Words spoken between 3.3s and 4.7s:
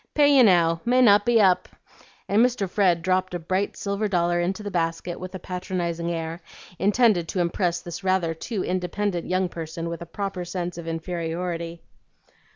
a bright silver dollar into